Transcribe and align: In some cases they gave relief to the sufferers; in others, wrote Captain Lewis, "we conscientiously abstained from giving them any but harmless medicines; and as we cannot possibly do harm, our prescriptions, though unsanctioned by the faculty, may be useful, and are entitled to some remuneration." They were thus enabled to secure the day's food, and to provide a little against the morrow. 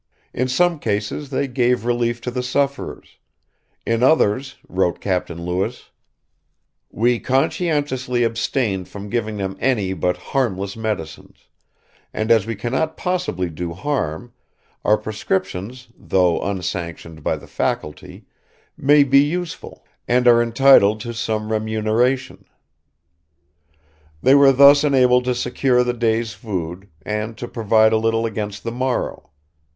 In 0.33 0.47
some 0.47 0.79
cases 0.79 1.29
they 1.29 1.47
gave 1.47 1.85
relief 1.85 2.21
to 2.21 2.31
the 2.31 2.41
sufferers; 2.41 3.17
in 3.85 4.01
others, 4.01 4.55
wrote 4.67 4.99
Captain 4.99 5.39
Lewis, 5.45 5.91
"we 6.89 7.19
conscientiously 7.19 8.23
abstained 8.23 8.87
from 8.89 9.11
giving 9.11 9.37
them 9.37 9.55
any 9.59 9.93
but 9.93 10.17
harmless 10.33 10.75
medicines; 10.75 11.45
and 12.15 12.31
as 12.31 12.47
we 12.47 12.55
cannot 12.55 12.97
possibly 12.97 13.47
do 13.47 13.73
harm, 13.73 14.33
our 14.83 14.97
prescriptions, 14.97 15.89
though 15.95 16.41
unsanctioned 16.41 17.21
by 17.23 17.35
the 17.35 17.45
faculty, 17.45 18.25
may 18.75 19.03
be 19.03 19.19
useful, 19.19 19.85
and 20.07 20.27
are 20.27 20.41
entitled 20.41 20.99
to 21.01 21.13
some 21.13 21.51
remuneration." 21.51 22.45
They 24.23 24.33
were 24.33 24.51
thus 24.51 24.83
enabled 24.83 25.25
to 25.25 25.35
secure 25.35 25.83
the 25.83 25.93
day's 25.93 26.33
food, 26.33 26.89
and 27.05 27.37
to 27.37 27.47
provide 27.47 27.93
a 27.93 27.97
little 27.97 28.25
against 28.25 28.63
the 28.63 28.71
morrow. 28.71 29.29